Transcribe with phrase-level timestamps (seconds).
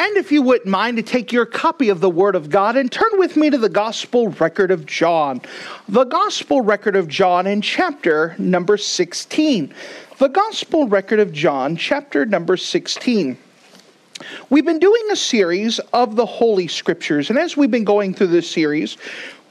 [0.00, 2.90] And if you wouldn't mind to take your copy of the Word of God and
[2.90, 5.42] turn with me to the Gospel record of John.
[5.90, 9.74] The Gospel record of John in chapter number 16.
[10.16, 13.36] The Gospel record of John, chapter number 16.
[14.48, 18.28] We've been doing a series of the Holy Scriptures, and as we've been going through
[18.28, 18.96] this series,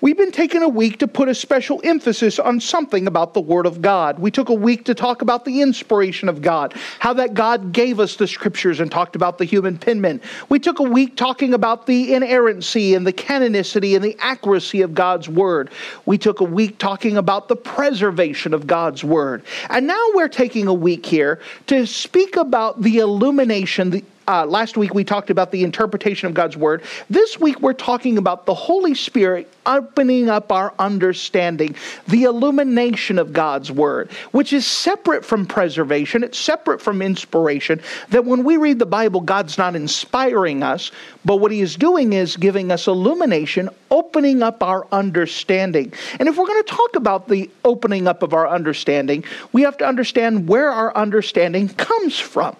[0.01, 3.65] We've been taking a week to put a special emphasis on something about the Word
[3.65, 4.17] of God.
[4.17, 7.99] We took a week to talk about the inspiration of God, how that God gave
[7.99, 10.21] us the Scriptures and talked about the human penman.
[10.47, 14.93] We took a week talking about the inerrancy and the canonicity and the accuracy of
[14.93, 15.69] God's Word.
[16.05, 19.43] We took a week talking about the preservation of God's Word.
[19.69, 24.77] And now we're taking a week here to speak about the illumination, the uh, last
[24.77, 26.83] week we talked about the interpretation of God's Word.
[27.09, 31.73] This week we're talking about the Holy Spirit opening up our understanding,
[32.07, 37.81] the illumination of God's Word, which is separate from preservation, it's separate from inspiration.
[38.09, 40.91] That when we read the Bible, God's not inspiring us,
[41.25, 45.91] but what He is doing is giving us illumination, opening up our understanding.
[46.19, 49.77] And if we're going to talk about the opening up of our understanding, we have
[49.77, 52.55] to understand where our understanding comes from.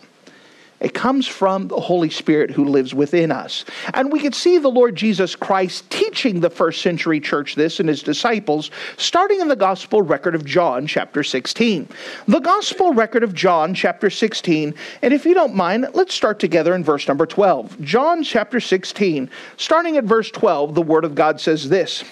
[0.80, 3.66] It comes from the Holy Spirit who lives within us.
[3.94, 7.90] And we can see the Lord Jesus Christ teaching the first century church this and
[7.90, 11.88] his disciples, starting in the Gospel record of John, chapter 16.
[12.28, 14.74] The Gospel record of John, chapter 16.
[15.02, 17.82] And if you don't mind, let's start together in verse number 12.
[17.82, 22.06] John, chapter 16, starting at verse 12, the Word of God says this.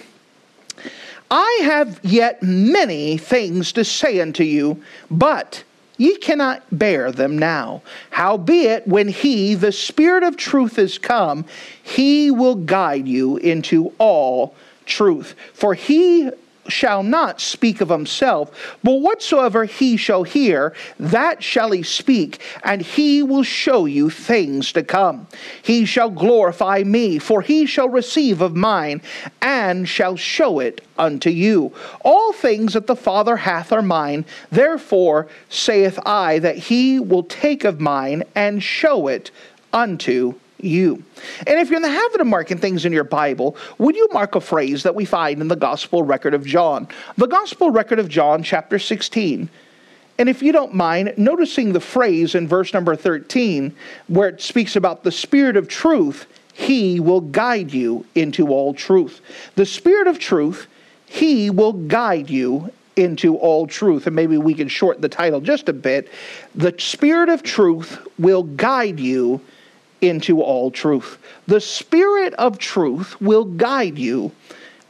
[1.30, 5.64] I have yet many things to say unto you, but
[5.98, 7.82] Ye cannot bear them now.
[8.12, 11.46] Howbeit, when he, the Spirit of truth, is come,
[11.82, 15.36] he will guide you into all truth.
[15.54, 16.30] For he
[16.70, 22.82] shall not speak of himself, but whatsoever he shall hear, that shall he speak, and
[22.82, 25.28] he will show you things to come.
[25.62, 29.02] He shall glorify me, for he shall receive of mine,
[29.42, 31.74] and shall show it unto you.
[32.04, 37.64] All things that the Father hath are mine, therefore saith I that he will take
[37.64, 39.32] of mine and show it
[39.74, 41.04] unto you.
[41.46, 44.36] And if you're in the habit of marking things in your Bible, would you mark
[44.36, 46.88] a phrase that we find in the Gospel record of John?
[47.18, 49.50] The Gospel record of John, chapter 16.
[50.20, 53.76] And if you don't mind noticing the phrase in verse number 13
[54.08, 59.22] where it speaks about the Spirit of truth, he will guide you into all truth.
[59.56, 60.68] The Spirit of truth,
[61.06, 64.08] he will guide you into all truth.
[64.08, 66.10] And maybe we can shorten the title just a bit.
[66.56, 69.40] The Spirit of truth will guide you
[70.02, 71.18] into all truth.
[71.48, 74.32] The Spirit of truth will guide you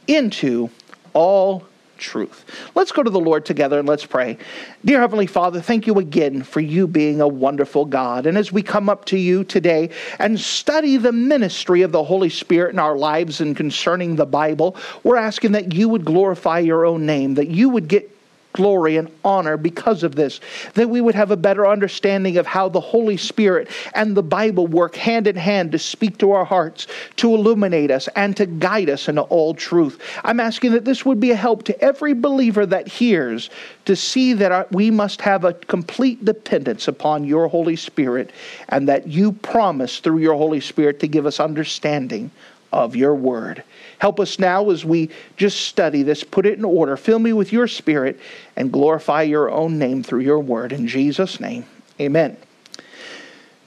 [0.06, 0.70] into
[1.14, 1.64] all
[1.98, 2.44] truth.
[2.74, 4.38] Let's go to the Lord together and let's pray.
[4.84, 8.26] Dear Heavenly Father, thank you again for you being a wonderful God.
[8.26, 12.30] And as we come up to you today and study the ministry of the Holy
[12.30, 16.86] Spirit in our lives and concerning the Bible, we're asking that you would glorify your
[16.86, 18.10] own name, that you would get
[18.52, 20.40] glory and honor because of this,
[20.74, 24.66] that we would have a better understanding of how the Holy Spirit and the Bible
[24.66, 26.86] work hand in hand to speak to our hearts,
[27.16, 30.00] to illuminate us, and to guide us into all truth.
[30.24, 33.50] I'm asking that this would be a help to every believer that hears
[33.84, 38.30] to see that we must have a complete dependence upon your Holy Spirit
[38.68, 42.30] and that you promise through your Holy Spirit to give us understanding
[42.72, 43.62] of your word.
[43.98, 46.96] Help us now as we just study this, put it in order.
[46.96, 48.18] Fill me with your spirit
[48.56, 50.72] and glorify your own name through your word.
[50.72, 51.64] In Jesus' name,
[52.00, 52.36] amen.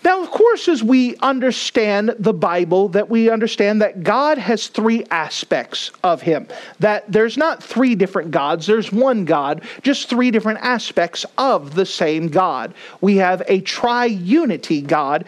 [0.03, 5.05] Now, of course, as we understand the Bible, that we understand that God has three
[5.11, 6.47] aspects of Him.
[6.79, 11.85] That there's not three different gods, there's one God, just three different aspects of the
[11.85, 12.73] same God.
[12.99, 15.25] We have a triunity God,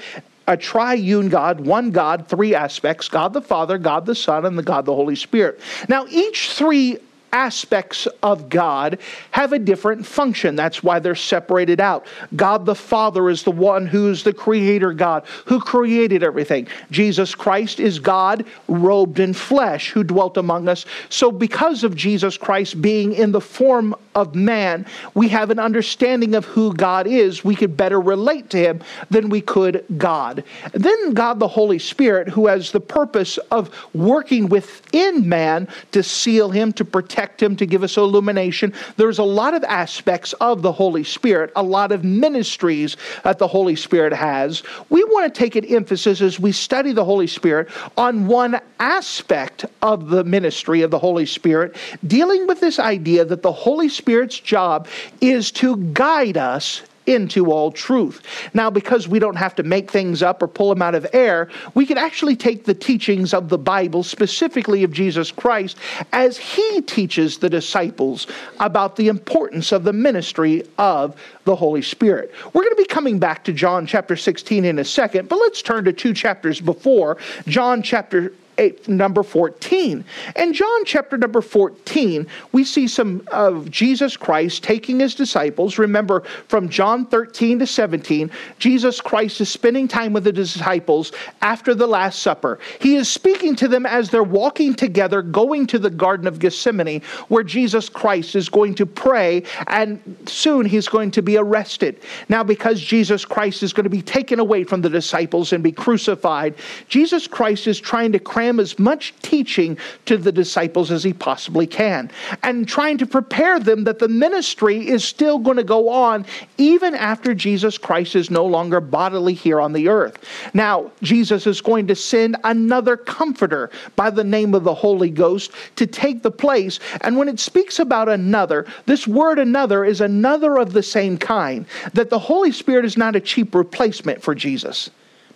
[0.47, 4.63] a triune God, one God, three aspects God the Father, God the Son, and the
[4.63, 5.59] God the Holy Spirit.
[5.87, 6.97] Now, each three
[7.33, 8.99] aspects of God
[9.31, 10.55] have a different function.
[10.55, 12.05] That's why they're separated out.
[12.35, 16.67] God the Father is the one who's the creator God, who created everything.
[16.91, 20.85] Jesus Christ is God robed in flesh, who dwelt among us.
[21.09, 26.35] So, because of Jesus Christ being in the form of man, we have an understanding
[26.35, 27.43] of who God is.
[27.43, 30.43] We could better relate to him than we could God.
[30.73, 36.49] Then God the Holy Spirit, who has the purpose of working within man to seal
[36.49, 38.73] him, to protect him, to give us illumination.
[38.97, 43.47] There's a lot of aspects of the Holy Spirit, a lot of ministries that the
[43.47, 44.63] Holy Spirit has.
[44.89, 49.65] We want to take an emphasis as we study the Holy Spirit on one aspect
[49.81, 51.75] of the ministry of the Holy Spirit,
[52.05, 54.89] dealing with this idea that the Holy Spirit's job
[55.21, 58.21] is to guide us into all truth.
[58.53, 61.47] Now, because we don't have to make things up or pull them out of air,
[61.73, 65.77] we can actually take the teachings of the Bible, specifically of Jesus Christ,
[66.11, 68.27] as he teaches the disciples
[68.59, 71.15] about the importance of the ministry of
[71.45, 72.29] the Holy Spirit.
[72.51, 75.61] We're going to be coming back to John chapter 16 in a second, but let's
[75.61, 77.17] turn to two chapters before
[77.47, 80.03] John chapter eight, number 14.
[80.35, 85.77] In John chapter number 14, we see some of Jesus Christ taking his disciples.
[85.77, 88.29] Remember, from John 13 to 17,
[88.59, 91.11] Jesus Christ is spending time with the disciples
[91.41, 92.59] after the Last Supper.
[92.79, 97.01] He is speaking to them as they're walking together, going to the Garden of Gethsemane,
[97.27, 102.01] where Jesus Christ is going to pray, and soon he's going to be arrested.
[102.29, 105.71] Now, because Jesus Christ is going to be taken away from the disciples and be
[105.71, 106.55] crucified,
[106.87, 111.13] Jesus Christ is trying to cram cram as much teaching to the disciples as he
[111.13, 112.11] possibly can,
[112.43, 116.25] and trying to prepare them that the ministry is still going to go on
[116.57, 120.17] even after Jesus Christ is no longer bodily here on the earth.
[120.53, 125.51] Now, Jesus is going to send another comforter by the name of the Holy Ghost
[125.77, 126.81] to take the place.
[126.99, 131.65] And when it speaks about another, this word another is another of the same kind,
[131.93, 134.89] that the Holy Spirit is not a cheap replacement for Jesus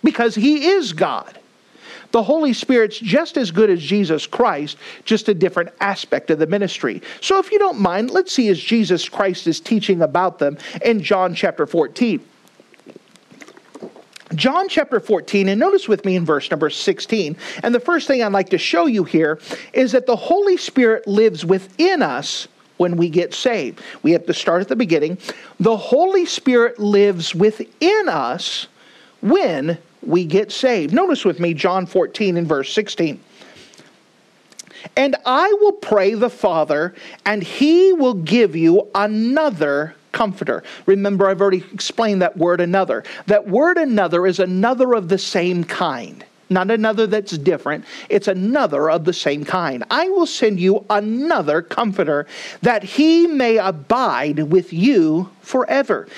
[0.04, 1.38] because he is God.
[2.10, 6.46] The Holy Spirit's just as good as Jesus Christ, just a different aspect of the
[6.46, 7.02] ministry.
[7.20, 11.02] So if you don't mind, let's see as Jesus Christ is teaching about them in
[11.02, 12.20] John chapter 14.
[14.34, 17.36] John chapter 14, and notice with me in verse number 16.
[17.62, 19.40] And the first thing I'd like to show you here
[19.72, 22.46] is that the Holy Spirit lives within us
[22.76, 23.80] when we get saved.
[24.02, 25.18] We have to start at the beginning.
[25.60, 28.68] The Holy Spirit lives within us
[29.20, 29.78] when
[30.08, 30.92] we get saved.
[30.92, 33.20] Notice with me John 14 and verse 16.
[34.96, 36.94] And I will pray the Father,
[37.26, 40.62] and he will give you another comforter.
[40.86, 43.04] Remember, I've already explained that word another.
[43.26, 46.24] That word another is another of the same kind.
[46.50, 47.84] Not another that's different.
[48.08, 49.84] It's another of the same kind.
[49.90, 52.26] I will send you another comforter
[52.62, 56.08] that he may abide with you forever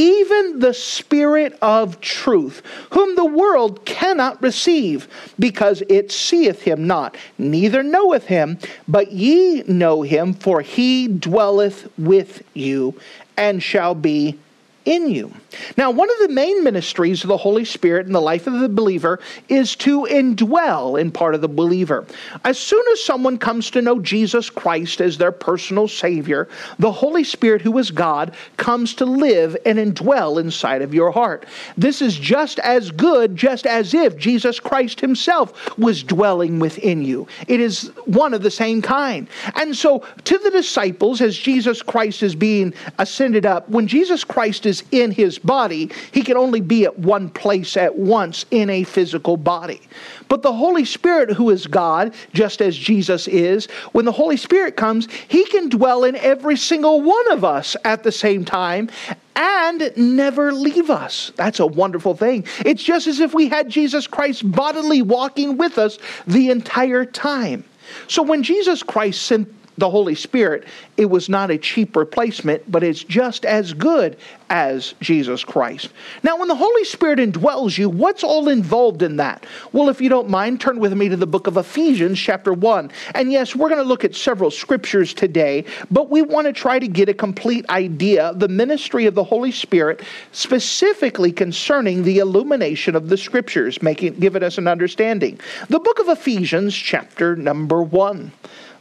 [0.00, 5.06] even the Spirit of truth, whom the world cannot receive,
[5.38, 8.58] because it seeth him not, neither knoweth him,
[8.88, 12.98] but ye know him, for he dwelleth with you,
[13.36, 14.38] and shall be
[14.84, 15.32] in you.
[15.76, 18.68] Now, one of the main ministries of the Holy Spirit in the life of the
[18.68, 22.06] believer is to indwell in part of the believer.
[22.44, 26.48] As soon as someone comes to know Jesus Christ as their personal Savior,
[26.78, 31.46] the Holy Spirit, who is God, comes to live and indwell inside of your heart.
[31.76, 37.26] This is just as good, just as if Jesus Christ Himself was dwelling within you.
[37.48, 39.28] It is one of the same kind.
[39.56, 44.66] And so, to the disciples, as Jesus Christ is being ascended up, when Jesus Christ
[44.66, 48.84] is in His body, he can only be at one place at once in a
[48.84, 49.80] physical body.
[50.28, 54.76] But the Holy Spirit, who is God, just as Jesus is, when the Holy Spirit
[54.76, 58.88] comes, he can dwell in every single one of us at the same time
[59.36, 61.32] and never leave us.
[61.36, 62.44] That's a wonderful thing.
[62.64, 67.64] It's just as if we had Jesus Christ bodily walking with us the entire time.
[68.06, 70.64] So when Jesus Christ sent the Holy Spirit,
[70.96, 74.16] it was not a cheap replacement, but it's just as good
[74.50, 75.90] as Jesus Christ.
[76.22, 79.46] Now, when the Holy Spirit indwells you, what's all involved in that?
[79.72, 82.90] Well, if you don't mind, turn with me to the book of Ephesians, chapter 1.
[83.14, 86.78] And yes, we're going to look at several scriptures today, but we want to try
[86.78, 92.18] to get a complete idea of the ministry of the Holy Spirit, specifically concerning the
[92.18, 95.38] illumination of the scriptures, making giving us an understanding.
[95.68, 98.32] The book of Ephesians, chapter number 1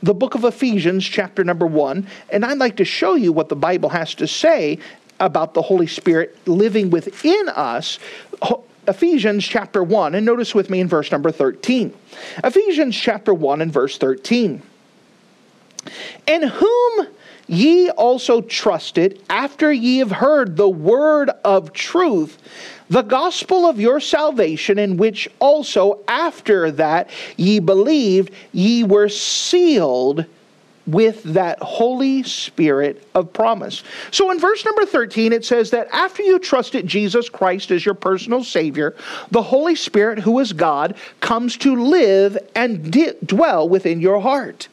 [0.01, 3.55] the book of Ephesians, chapter number one, and I'd like to show you what the
[3.55, 4.79] Bible has to say
[5.19, 7.99] about the Holy Spirit living within us.
[8.87, 11.93] Ephesians chapter 1, and notice with me in verse number 13.
[12.43, 14.61] Ephesians chapter 1 and verse 13.
[16.27, 17.07] In whom
[17.49, 22.37] ye also trusted after ye have heard the word of truth
[22.89, 30.25] the gospel of your salvation, in which also after that ye believed, ye were sealed
[30.87, 33.83] with that Holy Spirit of promise.
[34.09, 37.93] So in verse number 13, it says that after you trusted Jesus Christ as your
[37.93, 38.95] personal Savior,
[39.29, 42.91] the Holy Spirit, who is God, comes to live and
[43.23, 44.67] dwell within your heart.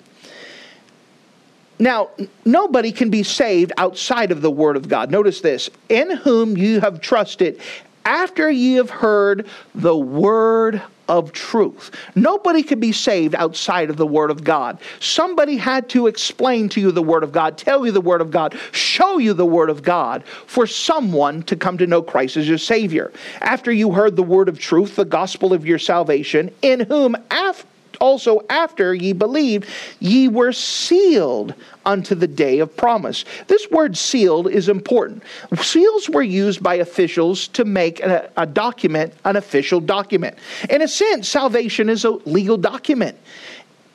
[1.78, 2.10] Now,
[2.44, 5.10] nobody can be saved outside of the Word of God.
[5.10, 7.60] Notice this in whom you have trusted
[8.04, 11.90] after ye have heard the Word of truth.
[12.14, 14.78] Nobody could be saved outside of the Word of God.
[15.00, 18.30] Somebody had to explain to you the Word of God, tell you the Word of
[18.30, 22.48] God, show you the Word of God for someone to come to know Christ as
[22.48, 23.12] your Savior.
[23.40, 27.66] After you heard the Word of truth, the gospel of your salvation, in whom after
[28.00, 29.68] also after ye believed,
[30.00, 33.24] ye were sealed unto the day of promise.
[33.46, 35.22] This word sealed is important.
[35.60, 40.36] Seals were used by officials to make a, a, document an official document.
[40.68, 43.16] In a sense, salvation is a legal document.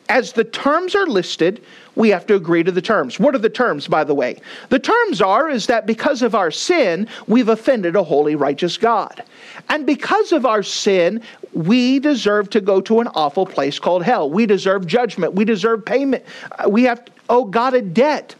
[0.09, 1.63] As the terms are listed,
[1.95, 3.19] we have to agree to the terms.
[3.19, 4.41] What are the terms, by the way?
[4.69, 9.23] The terms are is that because of our sin, we've offended a holy, righteous God.
[9.69, 11.21] And because of our sin,
[11.53, 14.29] we deserve to go to an awful place called hell.
[14.29, 15.33] We deserve judgment.
[15.33, 16.23] We deserve payment.
[16.51, 18.35] Uh, we have owe God a debt.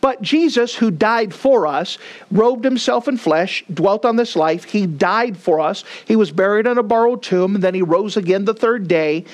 [0.00, 1.96] But Jesus, who died for us,
[2.30, 4.64] robed himself in flesh, dwelt on this life.
[4.64, 5.82] He died for us.
[6.04, 9.24] He was buried in a borrowed tomb, and then he rose again the third day.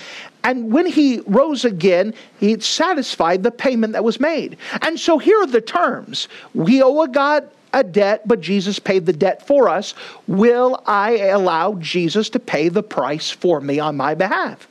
[0.44, 4.58] And when he rose again, he satisfied the payment that was made.
[4.82, 6.28] And so here are the terms.
[6.54, 9.94] We owe a God a debt, but Jesus paid the debt for us.
[10.26, 14.66] Will I allow Jesus to pay the price for me on my behalf?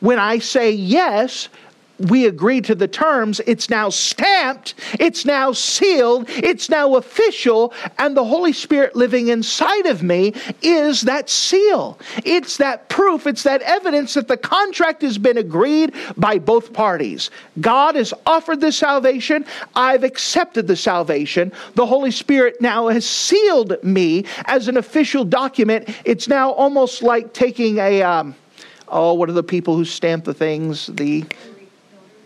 [0.00, 1.48] When I say yes,
[1.98, 8.16] we agree to the terms, it's now stamped, it's now sealed, it's now official, and
[8.16, 11.98] the Holy Spirit living inside of me is that seal.
[12.24, 17.30] It's that proof, it's that evidence that the contract has been agreed by both parties.
[17.60, 21.52] God has offered the salvation, I've accepted the salvation.
[21.74, 25.88] The Holy Spirit now has sealed me as an official document.
[26.04, 28.02] It's now almost like taking a.
[28.02, 28.34] Um,
[28.88, 30.86] oh, what are the people who stamp the things?
[30.86, 31.24] The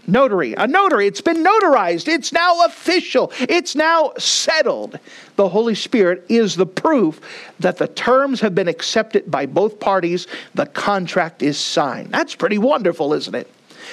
[0.07, 1.07] Notary, a notary.
[1.07, 2.09] It's been notarized.
[2.09, 3.31] It's now official.
[3.39, 4.99] It's now settled.
[5.37, 7.21] The Holy Spirit is the proof
[7.61, 10.27] that the terms have been accepted by both parties.
[10.55, 12.11] The contract is signed.
[12.11, 13.49] That's pretty wonderful, isn't it?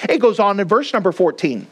[0.08, 1.66] It goes on in verse number 14,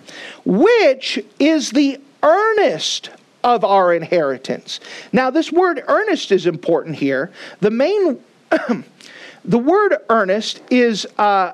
[0.45, 3.11] which is the earnest
[3.43, 4.81] of our inheritance.
[5.13, 7.33] Now, this word earnest is important here.
[7.61, 8.21] The main,
[9.45, 11.07] the word earnest is.
[11.17, 11.53] Uh,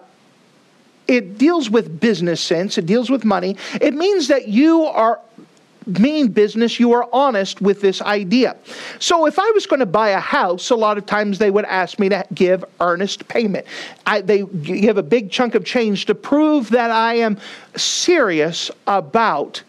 [1.07, 3.57] it deals with business sense, it deals with money.
[3.81, 5.21] It means that you are
[5.87, 8.57] mean business, you are honest with this idea.
[8.99, 11.67] So if I was going to buy a house, a lot of times they would
[11.67, 13.67] ask me to give earnest payment.
[14.07, 17.39] I, they give a big chunk of change to prove that I am
[17.77, 19.63] serious about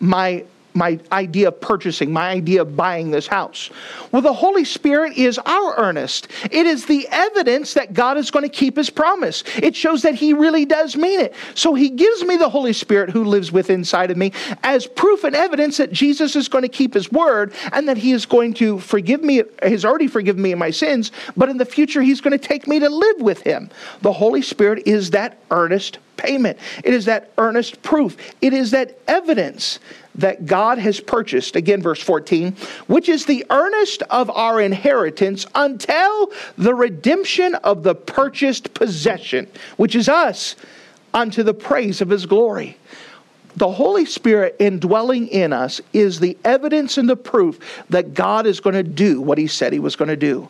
[0.00, 0.44] my
[0.74, 3.70] my idea of purchasing, my idea of buying this house.
[4.12, 6.28] Well, the Holy Spirit is our earnest.
[6.50, 9.42] It is the evidence that God is going to keep his promise.
[9.56, 11.34] It shows that he really does mean it.
[11.54, 14.30] So he gives me the Holy Spirit who lives within inside of me
[14.62, 18.12] as proof and evidence that Jesus is going to keep his word and that he
[18.12, 21.64] is going to forgive me, he's already forgiven me of my sins, but in the
[21.64, 23.70] future he's going to take me to live with him.
[24.02, 26.58] The Holy Spirit is that earnest payment.
[26.84, 28.16] It is that earnest proof.
[28.42, 29.78] It is that evidence
[30.16, 36.32] that God has purchased, again, verse 14, which is the earnest of our inheritance until
[36.58, 40.56] the redemption of the purchased possession, which is us,
[41.14, 42.76] unto the praise of his glory.
[43.56, 47.58] The Holy Spirit indwelling in us is the evidence and the proof
[47.90, 50.48] that God is going to do what he said he was going to do.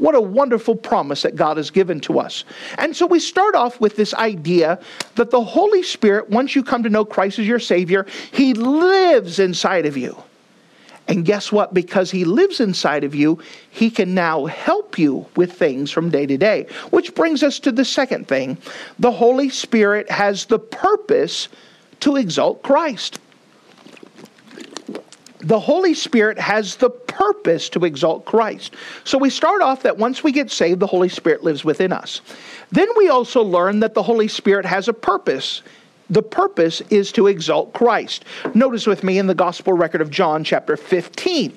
[0.00, 2.44] What a wonderful promise that God has given to us.
[2.78, 4.80] And so we start off with this idea
[5.16, 9.38] that the Holy Spirit, once you come to know Christ as your Savior, He lives
[9.38, 10.16] inside of you.
[11.06, 11.74] And guess what?
[11.74, 16.24] Because He lives inside of you, He can now help you with things from day
[16.24, 16.66] to day.
[16.88, 18.56] Which brings us to the second thing
[18.98, 21.48] the Holy Spirit has the purpose
[22.00, 23.20] to exalt Christ
[25.40, 28.74] the Holy Spirit has the purpose to exalt Christ.
[29.04, 32.20] So we start off that once we get saved, the Holy Spirit lives within us.
[32.70, 35.62] Then we also learn that the Holy Spirit has a purpose.
[36.10, 38.24] The purpose is to exalt Christ.
[38.54, 41.56] Notice with me in the Gospel record of John, chapter 15.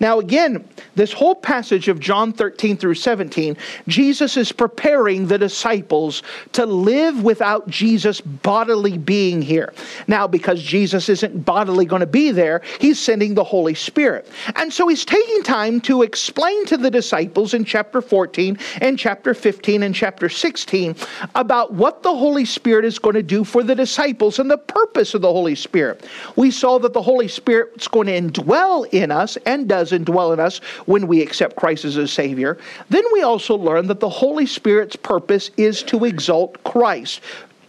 [0.00, 6.22] Now, again, this whole passage of John 13 through 17, Jesus is preparing the disciples
[6.52, 9.74] to live without Jesus bodily being here.
[10.08, 14.26] Now, because Jesus isn't bodily going to be there, he's sending the Holy Spirit.
[14.56, 19.34] And so he's taking time to explain to the disciples in chapter 14 and chapter
[19.34, 20.96] 15 and chapter 16
[21.34, 25.12] about what the Holy Spirit is going to do for the disciples and the purpose
[25.12, 26.06] of the Holy Spirit.
[26.36, 30.32] We saw that the Holy Spirit is going to indwell in us and does indwell
[30.32, 32.58] in us when we accept Christ as a Savior.
[32.88, 37.20] Then we also learn that the Holy Spirit's purpose is to exalt Christ.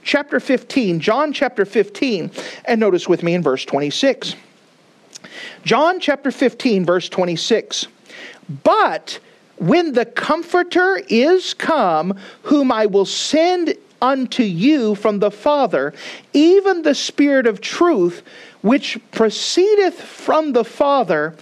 [0.04, 2.32] Chapter 15, John chapter 15,
[2.66, 4.36] and notice with me in verse 26.
[5.64, 7.88] John chapter 15, verse 26.
[8.64, 9.20] But
[9.58, 15.94] when the Comforter is come, whom I will send unto you from the Father,
[16.34, 18.24] even the Spirit of truth,
[18.62, 21.36] which proceedeth from the Father,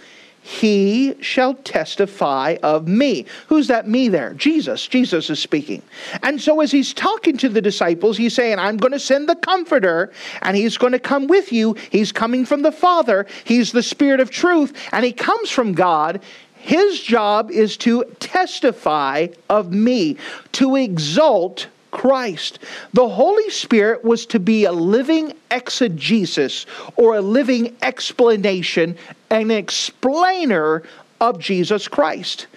[0.49, 3.23] he shall testify of me.
[3.49, 4.33] Who's that me there?
[4.33, 4.87] Jesus.
[4.87, 5.83] Jesus is speaking.
[6.23, 9.35] And so as he's talking to the disciples, he's saying, I'm going to send the
[9.35, 11.75] comforter and he's going to come with you.
[11.91, 13.27] He's coming from the Father.
[13.43, 16.19] He's the Spirit of truth and he comes from God.
[16.55, 20.17] His job is to testify of me,
[20.53, 22.59] to exalt Christ.
[22.93, 26.65] The Holy Spirit was to be a living exegesis
[26.95, 28.97] or a living explanation,
[29.29, 30.83] an explainer
[31.21, 32.47] of Jesus Christ.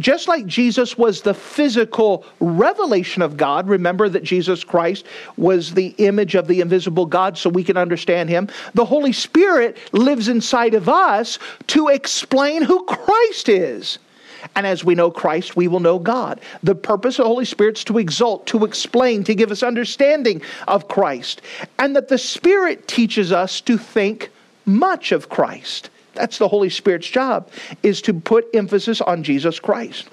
[0.00, 5.04] Just like Jesus was the physical revelation of God, remember that Jesus Christ
[5.36, 8.48] was the image of the invisible God so we can understand him.
[8.72, 11.38] The Holy Spirit lives inside of us
[11.68, 13.98] to explain who Christ is.
[14.54, 16.40] And as we know Christ, we will know God.
[16.62, 20.42] The purpose of the Holy Spirit is to exalt, to explain, to give us understanding
[20.68, 21.42] of Christ.
[21.78, 24.30] And that the Spirit teaches us to think
[24.66, 25.90] much of Christ.
[26.14, 27.48] That's the Holy Spirit's job,
[27.82, 30.08] is to put emphasis on Jesus Christ.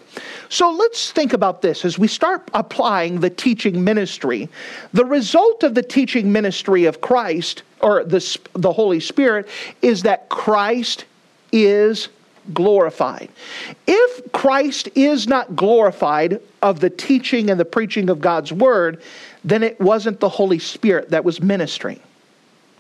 [0.50, 4.48] So let's think about this as we start applying the teaching ministry.
[4.94, 9.48] The result of the teaching ministry of Christ, or the, the Holy Spirit,
[9.82, 11.06] is that Christ
[11.52, 12.10] is
[12.54, 13.30] glorified.
[13.86, 19.02] If Christ is not glorified of the teaching and the preaching of God's word,
[19.44, 22.00] then it wasn't the Holy Spirit that was ministering.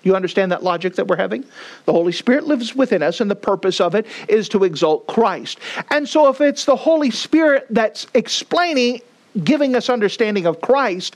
[0.03, 1.43] You understand that logic that we're having?
[1.85, 5.59] The Holy Spirit lives within us, and the purpose of it is to exalt Christ.
[5.91, 9.01] And so, if it's the Holy Spirit that's explaining
[9.43, 11.15] giving us understanding of Christ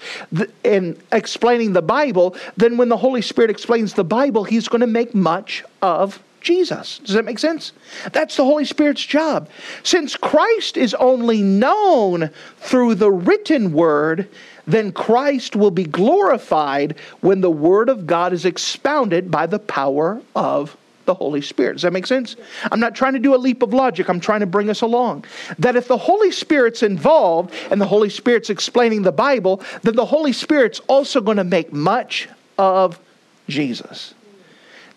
[0.64, 4.88] and explaining the Bible, then when the Holy Spirit explains the Bible, he's going to
[4.88, 7.00] make much of Jesus.
[7.00, 7.72] Does that make sense?
[8.12, 9.50] That's the Holy Spirit's job.
[9.84, 14.28] Since Christ is only known through the written word,
[14.68, 20.22] then Christ will be glorified when the word of God is expounded by the power
[20.36, 20.76] of
[21.06, 21.74] the Holy Spirit.
[21.74, 22.36] Does that make sense?
[22.72, 24.08] I'm not trying to do a leap of logic.
[24.08, 25.26] I'm trying to bring us along.
[25.60, 30.06] That if the Holy Spirit's involved and the Holy Spirit's explaining the Bible, then the
[30.06, 33.00] Holy Spirit's also going to make much of
[33.48, 34.14] Jesus.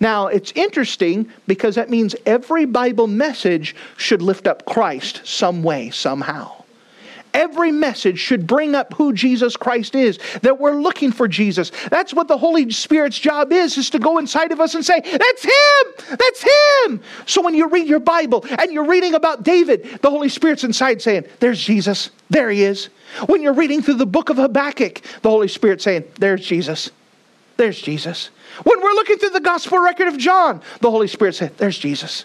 [0.05, 5.89] Now, it's interesting because that means every Bible message should lift up Christ some way,
[5.89, 6.53] somehow.
[7.33, 11.73] Every message should bring up who Jesus Christ is, that we're looking for Jesus.
[11.89, 15.01] That's what the Holy Spirit's job is, is to go inside of us and say,
[15.01, 16.17] That's Him!
[16.19, 17.01] That's Him!
[17.25, 21.01] So when you read your Bible and you're reading about David, the Holy Spirit's inside
[21.01, 22.11] saying, There's Jesus.
[22.29, 22.91] There He is.
[23.25, 26.91] When you're reading through the book of Habakkuk, the Holy Spirit's saying, There's Jesus.
[27.57, 28.31] There's Jesus.
[28.65, 32.25] When we're looking through the gospel record of John, the Holy Spirit said, There's Jesus.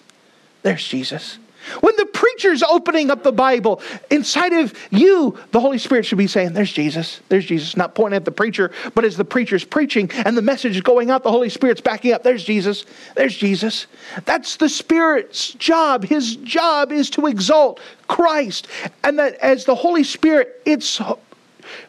[0.64, 1.38] There's Jesus.
[1.82, 6.26] When the preacher's opening up the Bible, inside of you, the Holy Spirit should be
[6.26, 7.20] saying, There's Jesus.
[7.30, 7.78] There's Jesus.
[7.78, 11.12] Not pointing at the preacher, but as the preacher's preaching and the message is going
[11.12, 12.24] out, the Holy Spirit's backing up.
[12.24, 12.86] There's Jesus.
[13.16, 13.88] There's Jesus.
[14.26, 16.06] That's the Spirit's job.
[16.06, 18.68] His job is to exalt Christ.
[19.04, 21.00] And that as the Holy Spirit, it's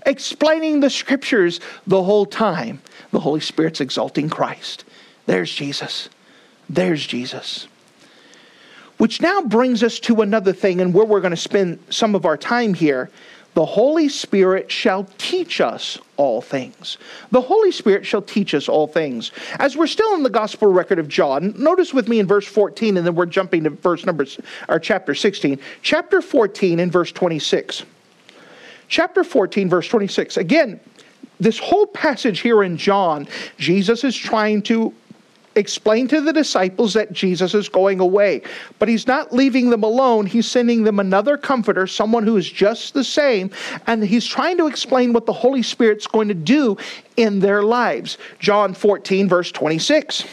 [0.04, 4.84] explaining the scriptures the whole time the Holy Spirit's exalting Christ.
[5.26, 6.08] There's Jesus.
[6.68, 7.66] There's Jesus.
[8.98, 12.26] Which now brings us to another thing, and where we're going to spend some of
[12.26, 13.10] our time here.
[13.54, 16.98] The Holy Spirit shall teach us all things.
[17.32, 19.32] The Holy Spirit shall teach us all things.
[19.58, 22.96] As we're still in the gospel record of John, notice with me in verse 14,
[22.96, 24.24] and then we're jumping to verse number
[24.68, 25.58] or chapter 16.
[25.82, 27.82] Chapter 14 and verse 26.
[28.86, 30.36] Chapter 14, verse 26.
[30.36, 30.78] Again,
[31.40, 33.26] this whole passage here in John,
[33.58, 34.94] Jesus is trying to
[35.56, 38.42] explain to the disciples that Jesus is going away.
[38.78, 40.26] But he's not leaving them alone.
[40.26, 43.50] He's sending them another comforter, someone who is just the same,
[43.86, 46.76] and he's trying to explain what the Holy Spirit's going to do
[47.16, 48.18] in their lives.
[48.38, 50.24] John 14, verse 26.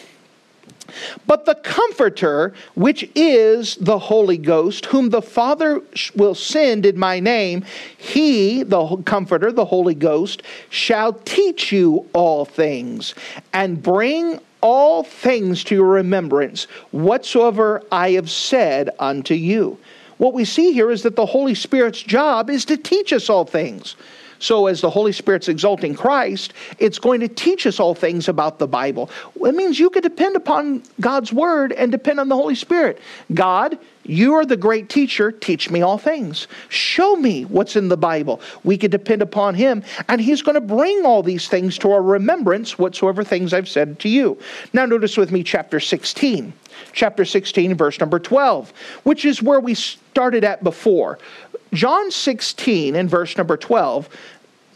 [1.25, 5.81] But the Comforter, which is the Holy Ghost, whom the Father
[6.15, 7.65] will send in my name,
[7.97, 13.15] he, the Comforter, the Holy Ghost, shall teach you all things
[13.53, 19.77] and bring all things to your remembrance whatsoever I have said unto you.
[20.17, 23.45] What we see here is that the Holy Spirit's job is to teach us all
[23.45, 23.95] things.
[24.39, 28.59] So, as the Holy Spirit's exalting Christ, it's going to teach us all things about
[28.59, 29.09] the Bible.
[29.35, 32.99] It means you can depend upon God's Word and depend on the Holy Spirit.
[33.33, 35.31] God, you are the great teacher.
[35.31, 36.47] Teach me all things.
[36.69, 38.41] Show me what's in the Bible.
[38.63, 42.01] We can depend upon Him, and He's going to bring all these things to our
[42.01, 44.37] remembrance, whatsoever things I've said to you.
[44.73, 46.53] Now, notice with me chapter 16.
[46.93, 48.71] Chapter 16, verse number 12,
[49.03, 51.19] which is where we started at before.
[51.73, 54.09] John 16 and verse number 12,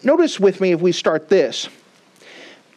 [0.04, 1.69] notice with me if we start this.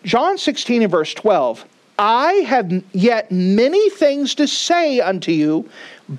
[0.04, 1.64] John 16 and verse 12,
[1.98, 5.68] I have yet many things to say unto you,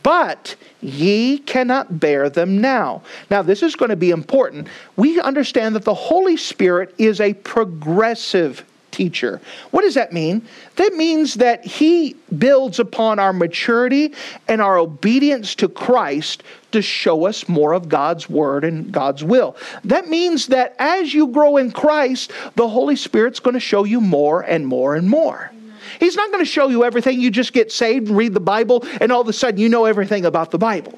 [0.04, 3.02] but ye cannot bear them now.
[3.30, 4.68] Now, this is going to be important.
[4.96, 8.64] We understand that the Holy Spirit is a progressive
[8.96, 9.42] teacher.
[9.72, 10.42] What does that mean?
[10.78, 14.14] That means that he builds upon our maturity
[14.48, 19.58] and our obedience to Christ to show us more of God's word and God's will.
[19.84, 24.00] That means that as you grow in Christ, the Holy Spirit's going to show you
[24.00, 25.52] more and more and more.
[26.00, 27.20] He's not going to show you everything.
[27.20, 29.86] You just get saved, and read the Bible, and all of a sudden you know
[29.86, 30.98] everything about the Bible.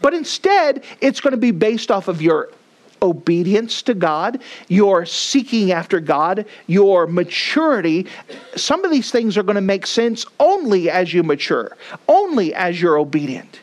[0.00, 2.50] But instead, it's going to be based off of your
[3.02, 8.06] obedience to God, your seeking after God, your maturity.
[8.56, 11.76] Some of these things are going to make sense only as you mature,
[12.08, 13.60] only as you're obedient.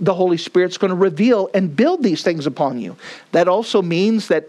[0.00, 2.96] The Holy Spirit's going to reveal and build these things upon you.
[3.32, 4.48] That also means that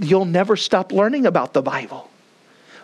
[0.00, 2.10] you'll never stop learning about the Bible.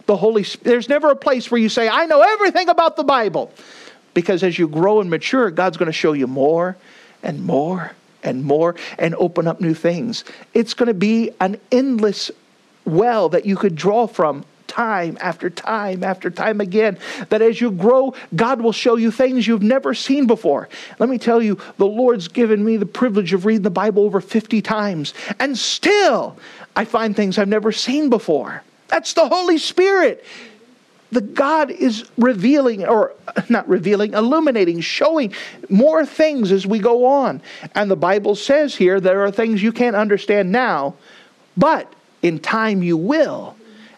[0.07, 3.53] The Holy there's never a place where you say, I know everything about the Bible.
[4.15, 6.77] Because as you grow and mature, God's going to show you more
[7.23, 10.25] and more and more and open up new things.
[10.55, 12.31] It's going to be an endless
[12.85, 16.99] well that you could draw from time after time after time again.
[17.29, 20.69] That as you grow, God will show you things you've never seen before.
[20.99, 24.21] Let me tell you, the Lord's given me the privilege of reading the Bible over
[24.21, 26.39] 50 times, and still
[26.75, 28.63] I find things I've never seen before.
[28.89, 30.25] That's the Holy Spirit
[31.13, 33.13] the God is revealing, or
[33.49, 35.33] not revealing, illuminating, showing
[35.69, 37.41] more things as we go on.
[37.75, 40.95] And the Bible says here there are things you can't understand now,
[41.57, 43.55] but in time you will.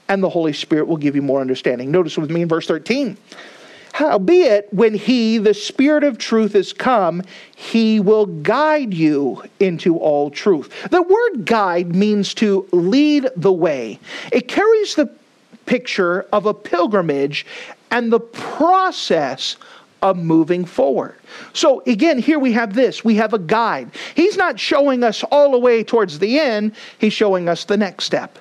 [0.08, 1.90] And the Holy Spirit will give you more understanding.
[1.90, 3.16] Notice with me in verse 13.
[3.94, 7.22] Howbeit, when he, the Spirit of truth, is come,
[7.54, 10.90] he will guide you into all truth.
[10.90, 14.00] The word guide means to lead the way.
[14.32, 15.08] It carries the
[15.66, 17.46] picture of a pilgrimage
[17.90, 19.56] and the process
[20.02, 21.16] of moving forward.
[21.54, 23.04] So again, here we have this.
[23.04, 23.90] We have a guide.
[24.14, 28.04] He's not showing us all the way towards the end, he's showing us the next
[28.04, 28.38] step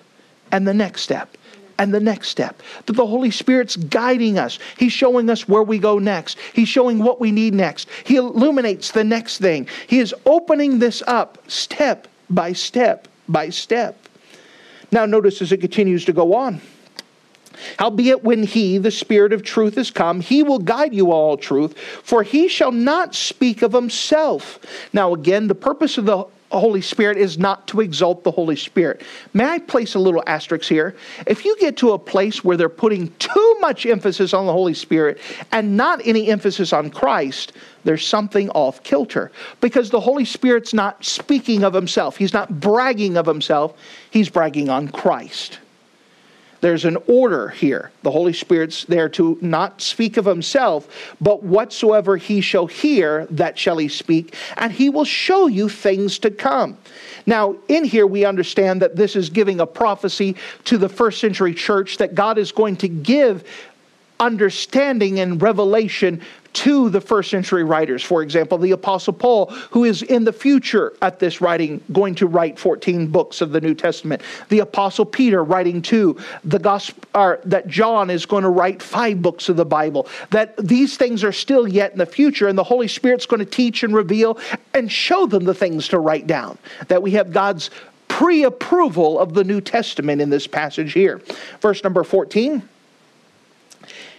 [0.51, 1.37] and the next step
[1.79, 2.61] and the next step.
[2.85, 4.59] That the Holy Spirit's guiding us.
[4.77, 6.37] He's showing us where we go next.
[6.53, 7.87] He's showing what we need next.
[8.03, 9.67] He illuminates the next thing.
[9.87, 13.97] He is opening this up step by step by step.
[14.91, 16.61] Now, notice as it continues to go on.
[17.79, 21.77] Howbeit, when he, the Spirit of truth, is come, he will guide you all truth,
[21.77, 24.59] for he shall not speak of himself.
[24.93, 26.25] Now, again, the purpose of the
[26.59, 29.01] Holy Spirit is not to exalt the Holy Spirit.
[29.33, 30.95] May I place a little asterisk here?
[31.25, 34.73] If you get to a place where they're putting too much emphasis on the Holy
[34.73, 35.19] Spirit
[35.51, 39.31] and not any emphasis on Christ, there's something off kilter.
[39.61, 43.75] Because the Holy Spirit's not speaking of himself, he's not bragging of himself,
[44.11, 45.59] he's bragging on Christ.
[46.63, 47.91] There's an order here.
[48.03, 53.59] The Holy Spirit's there to not speak of himself, but whatsoever he shall hear, that
[53.59, 56.77] shall he speak, and he will show you things to come.
[57.25, 61.53] Now, in here, we understand that this is giving a prophecy to the first century
[61.53, 63.43] church that God is going to give
[64.21, 66.21] understanding and revelation
[66.53, 68.03] to the first century writers.
[68.03, 72.27] For example, the Apostle Paul, who is in the future at this writing going to
[72.27, 74.21] write 14 books of the New Testament.
[74.49, 76.17] The Apostle Peter writing two.
[76.43, 80.07] The gospel or that John is going to write five books of the Bible.
[80.29, 83.45] That these things are still yet in the future, and the Holy Spirit's going to
[83.45, 84.37] teach and reveal
[84.73, 86.57] and show them the things to write down.
[86.87, 87.69] That we have God's
[88.07, 91.21] pre approval of the New Testament in this passage here.
[91.61, 92.69] Verse number 14.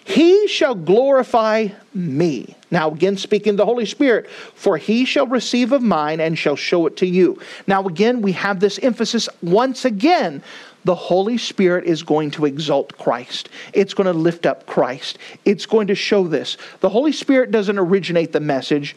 [0.05, 2.55] He shall glorify me.
[2.71, 6.87] Now, again, speaking the Holy Spirit, for he shall receive of mine and shall show
[6.87, 7.41] it to you.
[7.67, 10.43] Now, again, we have this emphasis once again.
[10.85, 13.49] The Holy Spirit is going to exalt Christ.
[13.73, 15.19] It's going to lift up Christ.
[15.47, 16.59] It's going to show this.
[16.81, 18.95] The Holy Spirit doesn't originate the message,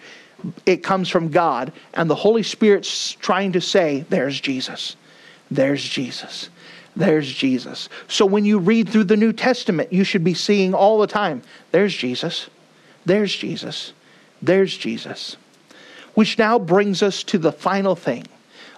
[0.66, 1.72] it comes from God.
[1.94, 4.98] And the Holy Spirit's trying to say, There's Jesus.
[5.50, 6.50] There's Jesus.
[6.98, 7.90] There's Jesus.
[8.08, 11.44] So when you read through the New Testament, you should be seeing all the time,
[11.72, 12.50] there's Jesus.
[13.06, 13.94] There's Jesus.
[14.42, 15.38] There's Jesus.
[16.16, 18.26] Which now brings us to the final thing.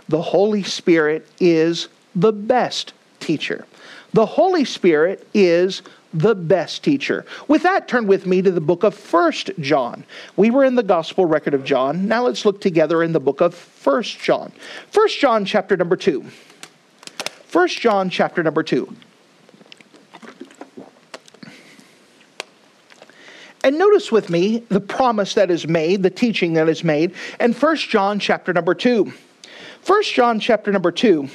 [0.09, 3.65] The Holy Spirit is the best teacher.
[4.11, 5.81] The Holy Spirit is
[6.13, 7.25] the best teacher.
[7.47, 10.03] With that, turn with me to the book of First John.
[10.35, 12.07] We were in the gospel record of John.
[12.07, 14.51] Now let's look together in the book of First John.
[14.91, 16.25] First John chapter number 2.
[17.51, 18.95] 1 John chapter number 2.
[23.63, 27.53] And notice with me the promise that is made, the teaching that is made in
[27.53, 29.11] 1 John chapter number 2.
[29.85, 31.27] 1 John chapter number 2.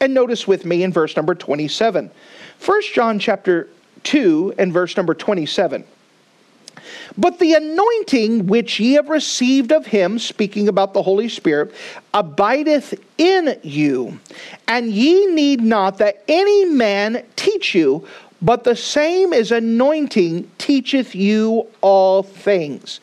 [0.00, 2.10] And notice with me in verse number 27.
[2.64, 3.68] 1 John chapter
[4.02, 5.84] 2 and verse number 27.
[7.16, 11.74] But the anointing which ye have received of him, speaking about the Holy Spirit,
[12.12, 14.18] abideth in you.
[14.68, 18.06] And ye need not that any man teach you,
[18.42, 23.00] but the same is anointing teacheth you all things,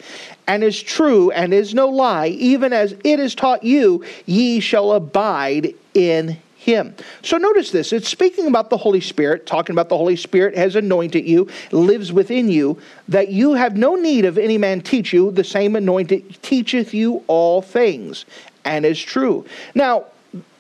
[0.48, 4.92] and is true and is no lie, even as it is taught you, ye shall
[4.92, 6.94] abide in him.
[7.24, 7.92] So notice this.
[7.92, 12.14] It's speaking about the Holy Spirit, talking about the Holy Spirit has anointed you, lives
[12.14, 15.32] within you, that you have no need of any man teach you.
[15.32, 18.26] The same anointed teacheth you all things,
[18.64, 19.44] and is true.
[19.74, 20.06] Now,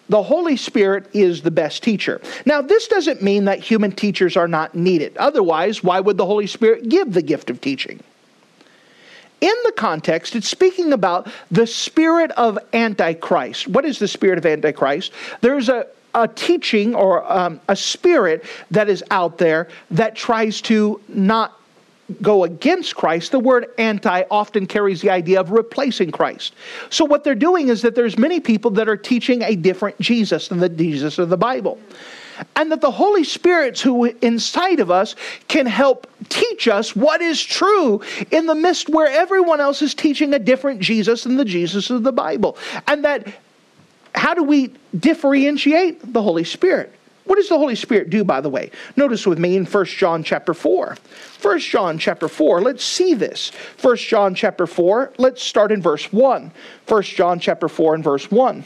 [0.09, 2.19] the Holy Spirit is the best teacher.
[2.47, 5.15] Now, this doesn't mean that human teachers are not needed.
[5.17, 8.01] Otherwise, why would the Holy Spirit give the gift of teaching?
[9.41, 13.67] In the context, it's speaking about the spirit of Antichrist.
[13.67, 15.11] What is the spirit of Antichrist?
[15.41, 21.01] There's a, a teaching or um, a spirit that is out there that tries to
[21.07, 21.57] not
[22.21, 26.53] go against Christ, the word anti often carries the idea of replacing Christ.
[26.89, 30.49] So what they're doing is that there's many people that are teaching a different Jesus
[30.49, 31.79] than the Jesus of the Bible
[32.55, 35.15] and that the Holy Spirit who inside of us
[35.47, 38.01] can help teach us what is true
[38.31, 42.03] in the midst where everyone else is teaching a different Jesus than the Jesus of
[42.03, 42.57] the Bible.
[42.87, 43.27] And that
[44.13, 46.93] how do we differentiate the Holy Spirit?
[47.25, 48.71] What does the Holy Spirit do, by the way?
[48.95, 50.97] Notice with me in 1 John chapter 4.
[51.41, 53.51] 1 John chapter 4, let's see this.
[53.81, 56.51] 1 John chapter 4, let's start in verse 1.
[56.87, 58.65] 1 John chapter 4 and verse 1.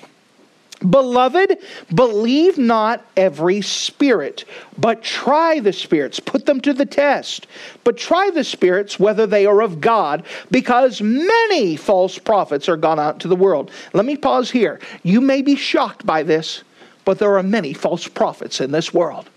[0.89, 1.57] Beloved,
[1.93, 4.45] believe not every spirit,
[4.77, 7.47] but try the spirits, put them to the test.
[7.83, 12.99] But try the spirits whether they are of God, because many false prophets are gone
[12.99, 13.71] out to the world.
[13.93, 14.79] Let me pause here.
[15.03, 16.63] You may be shocked by this,
[17.05, 19.29] but there are many false prophets in this world.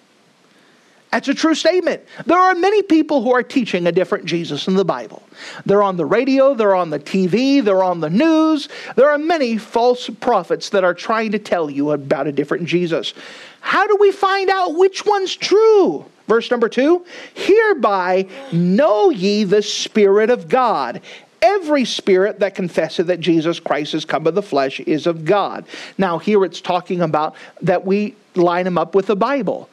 [1.10, 2.02] That's a true statement.
[2.26, 5.22] There are many people who are teaching a different Jesus in the Bible.
[5.64, 8.68] They're on the radio, they're on the TV, they're on the news.
[8.94, 13.14] There are many false prophets that are trying to tell you about a different Jesus.
[13.60, 16.04] How do we find out which one's true?
[16.26, 21.00] Verse number two Hereby know ye the Spirit of God.
[21.40, 25.64] Every spirit that confesseth that Jesus Christ is come of the flesh is of God.
[25.96, 29.70] Now, here it's talking about that we line them up with the Bible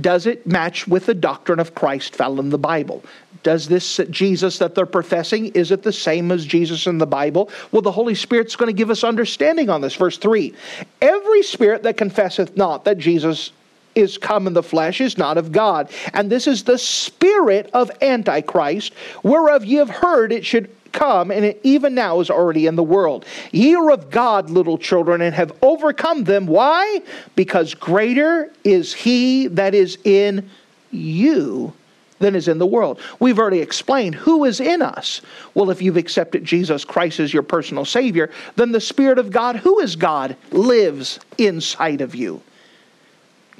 [0.00, 3.02] does it match with the doctrine of Christ found in the Bible?
[3.42, 7.50] Does this Jesus that they're professing, is it the same as Jesus in the Bible?
[7.70, 9.94] Well, the Holy Spirit's going to give us understanding on this.
[9.94, 10.54] Verse 3
[11.00, 13.52] Every spirit that confesseth not that Jesus
[13.94, 15.90] is come in the flesh is not of God.
[16.12, 21.54] And this is the spirit of Antichrist, whereof ye have heard it should come, and
[21.62, 23.24] even now is already in the world.
[23.52, 26.46] Ye are of God, little children, and have overcome them.
[26.46, 27.00] Why?
[27.36, 30.50] Because greater is he that is in
[30.90, 31.72] you
[32.18, 33.00] than is in the world.
[33.20, 35.20] We've already explained who is in us.
[35.54, 39.54] Well, if you've accepted Jesus Christ as your personal Savior, then the Spirit of God,
[39.56, 42.42] who is God, lives inside of you.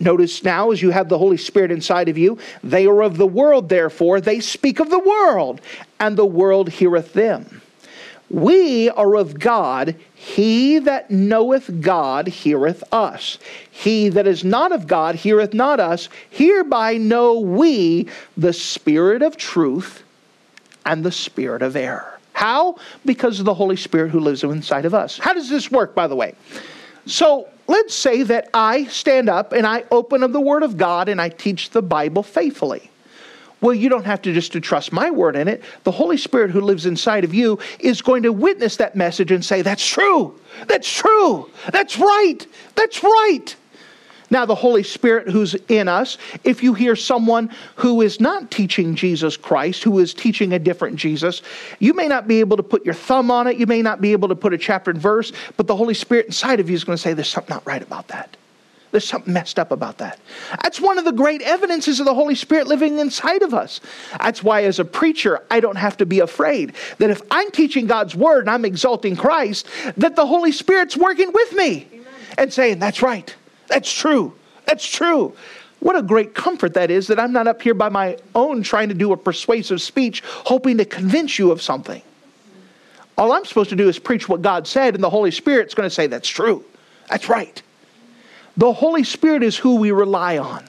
[0.01, 3.27] Notice now, as you have the Holy Spirit inside of you, they are of the
[3.27, 5.61] world, therefore, they speak of the world,
[5.99, 7.63] and the world heareth them.
[8.31, 9.97] We are of God.
[10.15, 13.39] He that knoweth God heareth us.
[13.71, 16.09] He that is not of God heareth not us.
[16.29, 20.03] Hereby know we the spirit of truth
[20.85, 22.19] and the spirit of error.
[22.35, 22.77] How?
[23.05, 25.19] Because of the Holy Spirit who lives inside of us.
[25.19, 26.35] How does this work, by the way?
[27.07, 31.09] So, let's say that I stand up and I open up the Word of God
[31.09, 32.91] and I teach the Bible faithfully.
[33.61, 35.63] Well, you don't have to just to trust my word in it.
[35.83, 39.45] The Holy Spirit who lives inside of you is going to witness that message and
[39.45, 40.39] say, That's true.
[40.69, 41.51] That's true.
[41.73, 42.47] That's right.
[42.77, 43.57] That's right.
[44.31, 48.95] Now, the Holy Spirit who's in us, if you hear someone who is not teaching
[48.95, 51.43] Jesus Christ, who is teaching a different Jesus,
[51.79, 53.57] you may not be able to put your thumb on it.
[53.57, 56.27] You may not be able to put a chapter and verse, but the Holy Spirit
[56.27, 58.37] inside of you is going to say, There's something not right about that.
[58.91, 60.19] There's something messed up about that.
[60.63, 63.81] That's one of the great evidences of the Holy Spirit living inside of us.
[64.21, 67.87] That's why, as a preacher, I don't have to be afraid that if I'm teaching
[67.87, 69.67] God's word and I'm exalting Christ,
[69.99, 72.07] that the Holy Spirit's working with me Amen.
[72.39, 73.35] and saying, That's right.
[73.69, 74.35] That's true.
[74.67, 75.35] That's true.
[75.81, 78.89] What a great comfort that is that I'm not up here by my own trying
[78.89, 82.03] to do a persuasive speech, hoping to convince you of something.
[83.17, 85.89] All I'm supposed to do is preach what God said, and the Holy Spirit's going
[85.89, 86.65] to say, That's true.
[87.09, 87.63] That's right.
[88.57, 90.69] The Holy Spirit is who we rely on.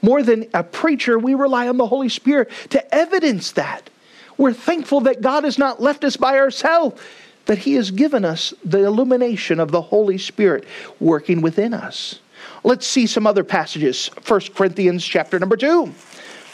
[0.00, 3.90] More than a preacher, we rely on the Holy Spirit to evidence that.
[4.36, 7.00] We're thankful that God has not left us by ourselves,
[7.46, 10.64] that He has given us the illumination of the Holy Spirit
[11.00, 12.20] working within us.
[12.64, 14.08] Let's see some other passages.
[14.26, 15.92] 1 Corinthians chapter number 2.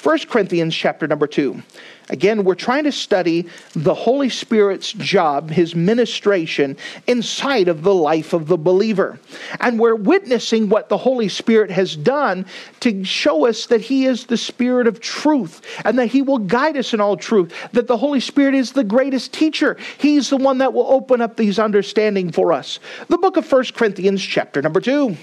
[0.05, 1.63] 1 Corinthians chapter number 2.
[2.11, 6.77] Again, we're trying to study the Holy Spirit's job, his ministration
[7.07, 9.19] inside of the life of the believer.
[9.61, 12.45] And we're witnessing what the Holy Spirit has done
[12.81, 16.77] to show us that he is the Spirit of truth and that he will guide
[16.77, 19.79] us in all truth, that the Holy Spirit is the greatest teacher.
[19.97, 22.79] He's the one that will open up these understanding for us.
[23.09, 25.17] The book of 1 Corinthians, chapter number 2.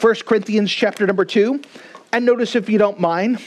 [0.00, 1.60] 1 Corinthians chapter number 2.
[2.12, 3.40] And notice, if you don't mind,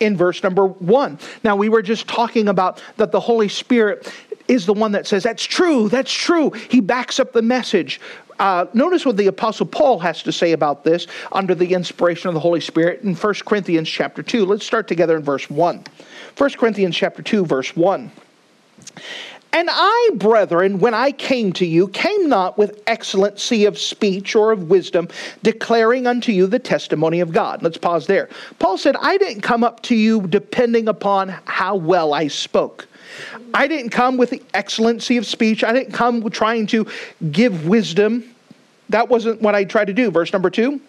[0.00, 1.18] in verse number 1.
[1.42, 4.12] Now, we were just talking about that the Holy Spirit
[4.48, 6.50] is the one that says, That's true, that's true.
[6.50, 8.00] He backs up the message.
[8.38, 12.34] Uh, notice what the apostle paul has to say about this under the inspiration of
[12.34, 15.84] the holy spirit in 1 corinthians chapter 2 let's start together in verse 1
[16.36, 18.10] 1 corinthians chapter 2 verse 1
[19.54, 24.50] and I, brethren, when I came to you, came not with excellency of speech or
[24.50, 25.06] of wisdom,
[25.44, 27.62] declaring unto you the testimony of God.
[27.62, 28.28] Let's pause there.
[28.58, 32.88] Paul said, I didn't come up to you depending upon how well I spoke.
[33.54, 35.62] I didn't come with the excellency of speech.
[35.62, 36.88] I didn't come trying to
[37.30, 38.24] give wisdom.
[38.88, 40.10] That wasn't what I tried to do.
[40.10, 40.80] Verse number two.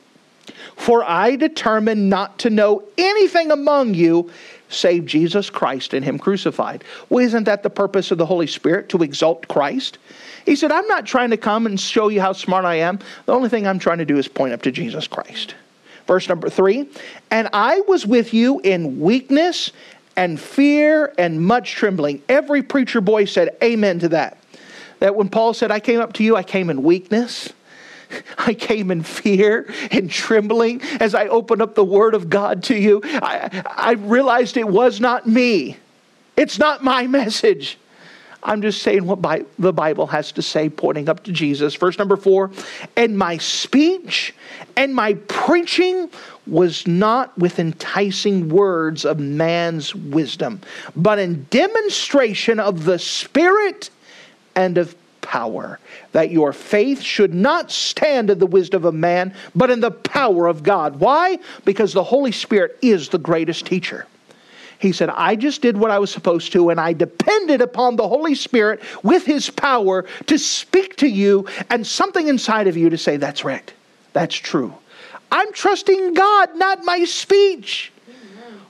[0.76, 4.30] For I determined not to know anything among you
[4.70, 6.84] save Jesus Christ and Him crucified.
[7.10, 9.98] Well, isn't that the purpose of the Holy Spirit, to exalt Christ?
[10.46, 13.00] He said, I'm not trying to come and show you how smart I am.
[13.26, 15.56] The only thing I'm trying to do is point up to Jesus Christ.
[16.08, 16.88] Verse number three,
[17.32, 19.72] and I was with you in weakness
[20.16, 22.22] and fear and much trembling.
[22.30, 24.38] Every preacher boy said amen to that.
[25.00, 27.52] That when Paul said, I came up to you, I came in weakness
[28.38, 32.76] I came in fear and trembling as I opened up the Word of God to
[32.76, 33.02] you.
[33.04, 35.78] I, I realized it was not me,
[36.38, 37.78] it's not my message.
[38.46, 41.74] I'm just saying what Bi- the Bible has to say, pointing up to Jesus.
[41.74, 42.52] Verse number four,
[42.96, 44.36] and my speech
[44.78, 46.12] and my preaching
[46.46, 50.62] was not with enticing words of man's wisdom,
[50.96, 53.90] but in demonstration of the Spirit
[54.56, 55.80] and of power,
[56.12, 60.48] that your faith should not stand in the wisdom of man, but in the power
[60.48, 61.00] of God.
[61.00, 61.40] Why?
[61.66, 64.06] Because the Holy Spirit is the greatest teacher.
[64.78, 68.08] He said, I just did what I was supposed to, and I depended upon the
[68.08, 72.98] Holy Spirit with His power to speak to you and something inside of you to
[72.98, 73.74] say, That's right,
[74.14, 74.76] that's true.
[75.32, 77.92] I'm trusting God, not my speech.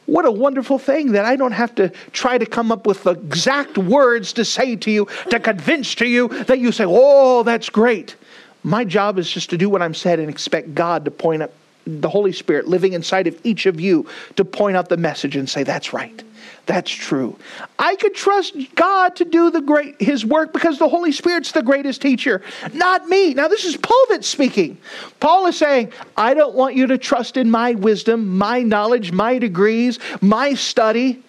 [0.06, 3.12] What a wonderful thing that I don't have to try to come up with the
[3.12, 7.70] exact words to say to you, to convince to you that you say, oh, that's
[7.70, 8.16] great.
[8.64, 11.52] My job is just to do what I'm said and expect God to point up
[11.86, 15.50] the Holy Spirit living inside of each of you to point out the message and
[15.50, 16.24] say, that's right.
[16.66, 17.38] That's true.
[17.78, 21.62] I could trust God to do the great his work because the Holy Spirit's the
[21.62, 22.42] greatest teacher,
[22.74, 23.36] not me.
[23.36, 24.78] Now this is Paul that's speaking.
[25.20, 29.38] Paul is saying, I don't want you to trust in my wisdom, my knowledge, my
[29.38, 31.24] degrees, my study.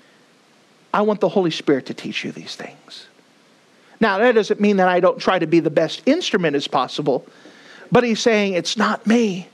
[0.94, 3.06] I want the Holy Spirit to teach you these things.
[4.00, 7.26] Now, that doesn't mean that I don't try to be the best instrument as possible,
[7.92, 9.48] but he's saying it's not me.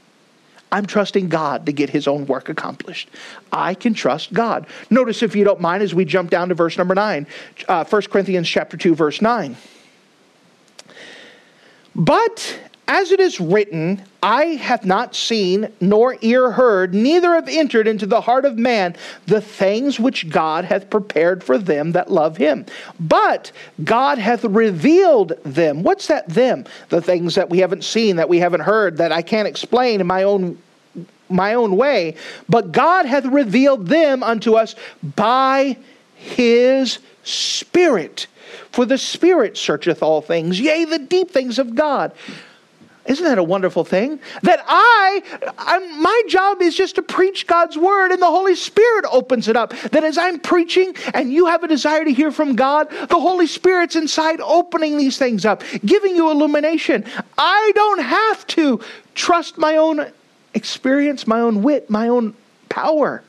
[0.72, 3.10] I'm trusting God to get his own work accomplished.
[3.52, 4.66] I can trust God.
[4.88, 7.26] Notice, if you don't mind, as we jump down to verse number 9,
[7.68, 9.54] uh, 1 Corinthians chapter 2, verse 9.
[11.94, 12.58] But
[12.88, 18.06] as it is written, Eye have not seen, nor ear heard, neither have entered into
[18.06, 22.66] the heart of man the things which God hath prepared for them that love him.
[23.00, 23.50] But
[23.82, 25.82] God hath revealed them.
[25.82, 26.64] What's that them?
[26.88, 30.06] The things that we haven't seen, that we haven't heard, that I can't explain in
[30.06, 30.58] my own
[31.28, 32.14] my own way,
[32.46, 34.74] but God hath revealed them unto us
[35.16, 35.78] by
[36.14, 38.26] his Spirit.
[38.70, 42.12] For the Spirit searcheth all things, yea, the deep things of God.
[43.04, 44.20] Isn't that a wonderful thing?
[44.42, 45.22] That I,
[45.58, 49.56] I'm, my job is just to preach God's word, and the Holy Spirit opens it
[49.56, 49.72] up.
[49.90, 53.48] That as I'm preaching and you have a desire to hear from God, the Holy
[53.48, 57.04] Spirit's inside opening these things up, giving you illumination.
[57.36, 58.80] I don't have to
[59.14, 60.06] trust my own
[60.54, 62.34] experience, my own wit, my own
[62.68, 63.22] power.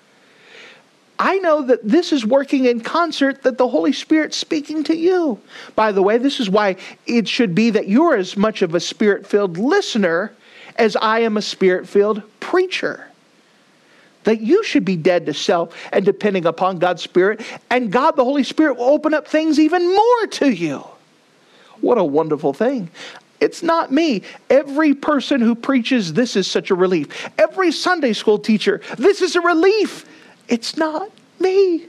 [1.24, 5.40] I know that this is working in concert, that the Holy Spirit's speaking to you.
[5.74, 8.82] By the way, this is why it should be that you're as much of a
[8.82, 10.34] spirit filled listener
[10.76, 13.08] as I am a spirit filled preacher.
[14.26, 18.26] That you should be dead to self and depending upon God's Spirit, and God, the
[18.26, 20.84] Holy Spirit, will open up things even more to you.
[21.80, 22.90] What a wonderful thing.
[23.40, 24.24] It's not me.
[24.50, 27.30] Every person who preaches this is such a relief.
[27.38, 30.06] Every Sunday school teacher, this is a relief.
[30.48, 31.88] It's not me.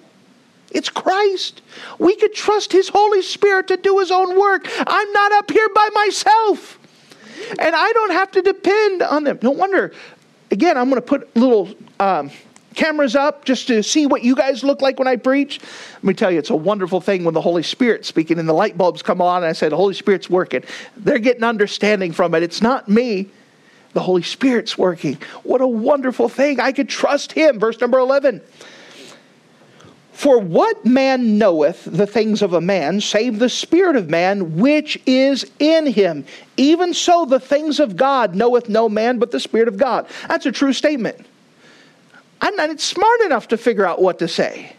[0.70, 1.62] It's Christ.
[1.98, 4.68] We could trust His Holy Spirit to do His own work.
[4.86, 6.78] I'm not up here by myself.
[7.58, 9.38] And I don't have to depend on them.
[9.42, 9.92] No wonder,
[10.50, 11.68] again, I'm going to put little
[12.00, 12.30] um,
[12.74, 15.60] cameras up just to see what you guys look like when I preach.
[15.94, 18.52] Let me tell you, it's a wonderful thing when the Holy Spirit's speaking and the
[18.52, 19.38] light bulbs come on.
[19.38, 20.64] And I said, The Holy Spirit's working.
[20.96, 22.42] They're getting understanding from it.
[22.42, 23.30] It's not me.
[23.94, 25.18] The Holy Spirit's working.
[25.42, 26.60] What a wonderful thing.
[26.60, 27.58] I could trust Him.
[27.58, 28.42] Verse number 11.
[30.14, 34.96] For what man knoweth the things of a man, save the Spirit of man which
[35.06, 36.24] is in him?
[36.56, 40.06] Even so, the things of God knoweth no man but the Spirit of God.
[40.28, 41.26] That's a true statement.
[42.40, 44.76] I'm not smart enough to figure out what to say.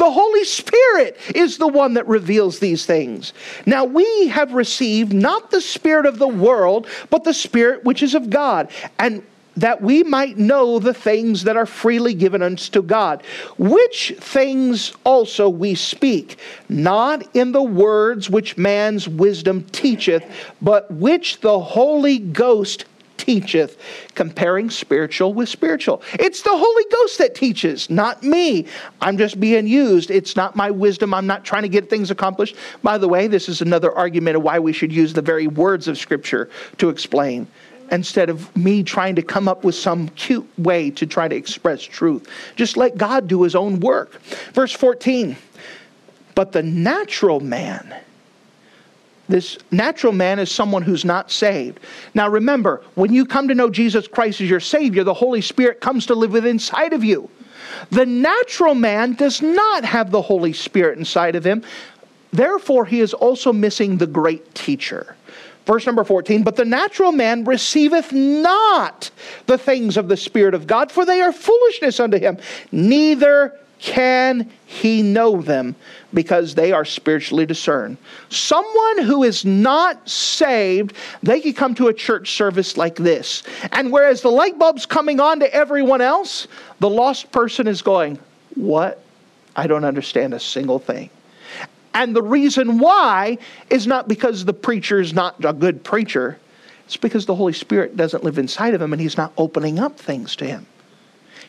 [0.00, 3.34] The Holy Spirit is the one that reveals these things.
[3.66, 8.14] Now we have received not the Spirit of the world, but the Spirit which is
[8.14, 8.70] of God.
[8.98, 9.22] And
[9.58, 13.22] that we might know the things that are freely given unto God,
[13.58, 16.38] which things also we speak,
[16.70, 20.24] not in the words which man's wisdom teacheth,
[20.62, 22.86] but which the Holy Ghost
[23.20, 23.78] teacheth,
[24.14, 26.02] comparing spiritual with spiritual.
[26.14, 28.66] It's the Holy Ghost that teaches, not me.
[29.00, 30.10] I'm just being used.
[30.10, 31.12] It's not my wisdom.
[31.12, 32.56] I'm not trying to get things accomplished.
[32.82, 35.86] By the way, this is another argument of why we should use the very words
[35.86, 36.48] of Scripture
[36.78, 37.46] to explain
[37.90, 41.82] instead of me trying to come up with some cute way to try to express
[41.82, 42.28] truth.
[42.56, 44.22] Just let God do his own work.
[44.52, 45.36] Verse 14
[46.34, 47.94] But the natural man,
[49.30, 51.80] this natural man is someone who's not saved.
[52.14, 55.80] Now remember, when you come to know Jesus Christ as your Savior, the Holy Spirit
[55.80, 57.30] comes to live within inside of you.
[57.90, 61.62] The natural man does not have the Holy Spirit inside of him.
[62.32, 65.16] Therefore, he is also missing the great teacher.
[65.66, 69.10] Verse number 14, but the natural man receiveth not
[69.46, 72.38] the things of the Spirit of God, for they are foolishness unto him.
[72.72, 75.74] Neither can he know them
[76.12, 77.96] because they are spiritually discerned.
[78.28, 83.42] Someone who is not saved, they could come to a church service like this.
[83.72, 86.46] And whereas the light bulb's coming on to everyone else,
[86.78, 88.18] the lost person is going,
[88.54, 89.02] What?
[89.56, 91.10] I don't understand a single thing.
[91.92, 96.38] And the reason why is not because the preacher is not a good preacher,
[96.84, 99.98] it's because the Holy Spirit doesn't live inside of him and he's not opening up
[99.98, 100.66] things to him.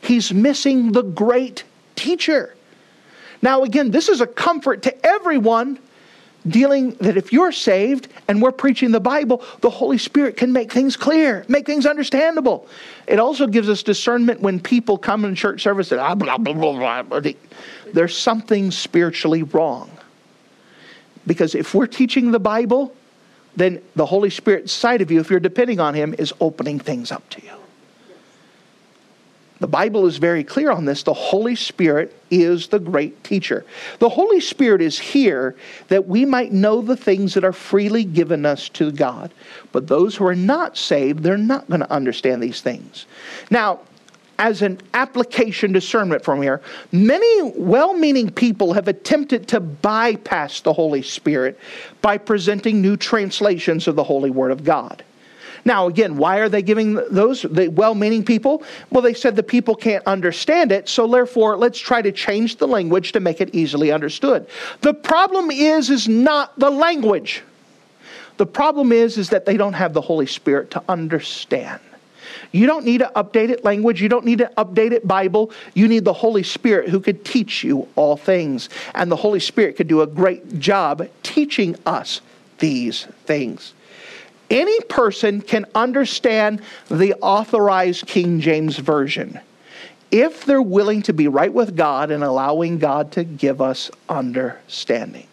[0.01, 1.63] He's missing the great
[2.01, 2.55] teacher.
[3.41, 5.79] Now, again, this is a comfort to everyone
[6.47, 10.71] dealing that if you're saved and we're preaching the Bible, the Holy Spirit can make
[10.71, 12.67] things clear, make things understandable.
[13.07, 16.53] It also gives us discernment when people come in church service and ah, blah, blah,
[16.53, 17.31] blah, blah.
[17.93, 19.91] There's something spiritually wrong.
[21.27, 22.95] Because if we're teaching the Bible,
[23.55, 27.11] then the Holy Spirit side of you, if you're depending on Him, is opening things
[27.11, 27.60] up to you.
[29.61, 31.03] The Bible is very clear on this.
[31.03, 33.63] The Holy Spirit is the great teacher.
[33.99, 35.55] The Holy Spirit is here
[35.87, 39.31] that we might know the things that are freely given us to God.
[39.71, 43.05] But those who are not saved, they're not going to understand these things.
[43.51, 43.81] Now,
[44.39, 46.61] as an application discernment from here.
[46.91, 51.59] Many well meaning people have attempted to bypass the Holy Spirit
[52.01, 55.03] by presenting new translations of the Holy Word of God.
[55.65, 58.63] Now, again, why are they giving those, the well meaning people?
[58.89, 62.67] Well, they said the people can't understand it, so therefore let's try to change the
[62.67, 64.47] language to make it easily understood.
[64.81, 67.43] The problem is, is not the language.
[68.37, 71.79] The problem is, is that they don't have the Holy Spirit to understand.
[72.51, 74.01] You don't need an updated language.
[74.01, 75.51] You don't need an updated Bible.
[75.73, 78.69] You need the Holy Spirit who could teach you all things.
[78.93, 82.21] And the Holy Spirit could do a great job teaching us
[82.59, 83.73] these things.
[84.51, 89.39] Any person can understand the authorized King James Version
[90.11, 95.25] if they're willing to be right with God and allowing God to give us understanding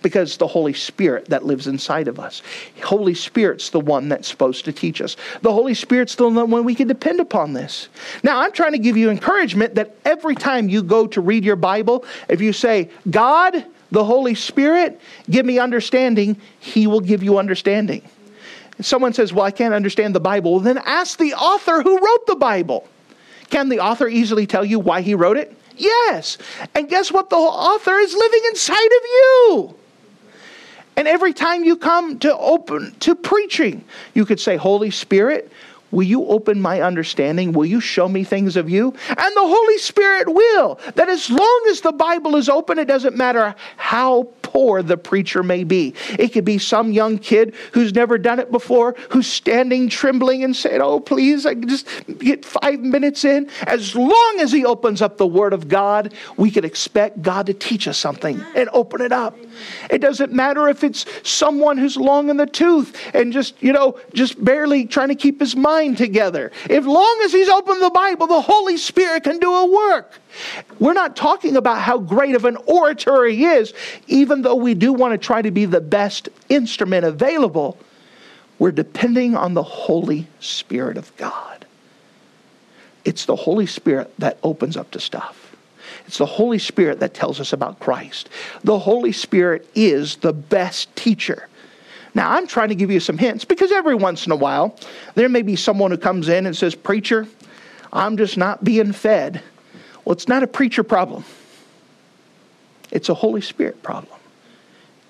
[0.00, 2.40] because the Holy Spirit that lives inside of us.
[2.82, 5.16] Holy Spirit's the one that's supposed to teach us.
[5.42, 7.90] The Holy Spirit's the one we can depend upon this.
[8.22, 11.56] Now, I'm trying to give you encouragement that every time you go to read your
[11.56, 14.98] Bible, if you say, God, the Holy Spirit,
[15.28, 18.02] give me understanding, He will give you understanding.
[18.80, 22.36] Someone says, Well, I can't understand the Bible, then ask the author who wrote the
[22.36, 22.88] Bible.
[23.50, 25.54] Can the author easily tell you why he wrote it?
[25.76, 26.38] Yes.
[26.74, 27.30] And guess what?
[27.30, 29.74] The author is living inside of you.
[30.96, 35.50] And every time you come to open to preaching, you could say, Holy Spirit,
[35.92, 37.52] Will you open my understanding?
[37.52, 38.94] Will you show me things of you?
[39.08, 40.80] And the Holy Spirit will.
[40.94, 45.42] That as long as the Bible is open, it doesn't matter how poor the preacher
[45.42, 45.94] may be.
[46.18, 50.54] It could be some young kid who's never done it before, who's standing trembling and
[50.54, 51.88] saying, Oh, please, I can just
[52.18, 53.48] get five minutes in.
[53.66, 57.54] As long as he opens up the Word of God, we can expect God to
[57.54, 59.38] teach us something and open it up.
[59.88, 63.98] It doesn't matter if it's someone who's long in the tooth and just, you know,
[64.12, 66.52] just barely trying to keep his mind together.
[66.68, 70.12] As long as he's opened the Bible, the Holy Spirit can do a work.
[70.78, 73.72] We're not talking about how great of an orator he is,
[74.42, 77.78] though we do want to try to be the best instrument available.
[78.58, 81.66] We're depending on the Holy Spirit of God.
[83.04, 85.56] It's the Holy Spirit that opens up to stuff.
[86.06, 88.28] It's the Holy Spirit that tells us about Christ.
[88.64, 91.48] The Holy Spirit is the best teacher.
[92.14, 94.76] Now, I'm trying to give you some hints because every once in a while,
[95.14, 97.26] there may be someone who comes in and says, Preacher,
[97.92, 99.42] I'm just not being fed.
[100.04, 101.24] Well, it's not a preacher problem,
[102.90, 104.18] it's a Holy Spirit problem.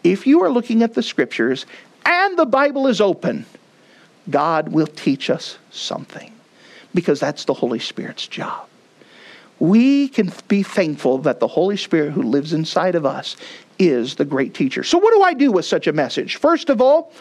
[0.04, 1.66] If you are looking at the scriptures
[2.04, 3.46] and the Bible is open,
[4.30, 6.32] God will teach us something
[6.94, 8.68] because that's the Holy Spirit's job.
[9.58, 13.36] We can be thankful that the Holy Spirit who lives inside of us
[13.78, 14.82] is the great teacher.
[14.82, 16.36] So, what do I do with such a message?
[16.36, 17.12] First of all,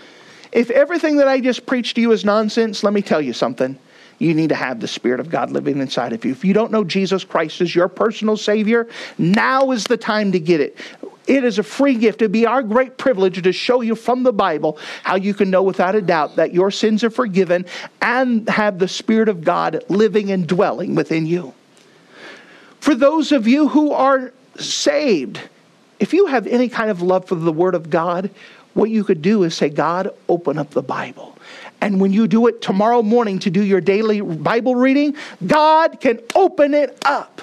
[0.51, 3.77] if everything that I just preached to you is nonsense, let me tell you something
[4.21, 6.31] you need to have the Spirit of God living inside of you.
[6.31, 10.39] If you don't know Jesus Christ as your personal Savior, now is the time to
[10.39, 10.77] get it.
[11.27, 12.21] It is a free gift.
[12.21, 15.63] It'd be our great privilege to show you from the Bible how you can know
[15.63, 17.65] without a doubt that your sins are forgiven
[18.01, 21.53] and have the Spirit of God living and dwelling within you.
[22.79, 25.39] For those of you who are saved,
[25.99, 28.29] if you have any kind of love for the Word of God,
[28.73, 31.37] what you could do is say, God, open up the Bible.
[31.81, 35.15] And when you do it tomorrow morning to do your daily Bible reading,
[35.45, 37.41] God can open it up.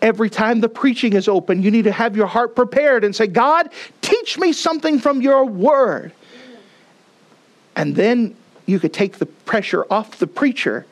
[0.00, 3.26] Every time the preaching is open, you need to have your heart prepared and say,
[3.26, 6.12] God, teach me something from your word.
[7.76, 8.36] And then
[8.66, 10.86] you could take the pressure off the preacher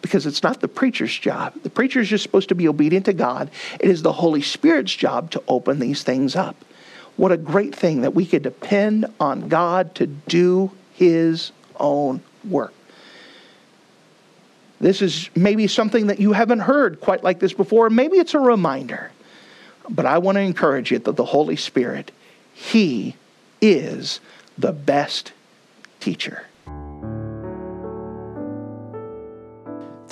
[0.00, 1.54] because it's not the preacher's job.
[1.62, 3.50] The preacher is just supposed to be obedient to God.
[3.78, 6.56] It is the Holy Spirit's job to open these things up.
[7.16, 10.72] What a great thing that we could depend on God to do
[11.02, 11.50] his
[11.80, 12.72] own work.
[14.78, 17.90] This is maybe something that you haven't heard quite like this before.
[17.90, 19.10] Maybe it's a reminder.
[19.90, 22.12] But I want to encourage you that the Holy Spirit,
[22.54, 23.16] He
[23.60, 24.20] is
[24.56, 25.32] the best
[25.98, 26.46] teacher.